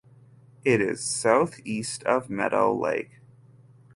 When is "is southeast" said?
0.81-2.01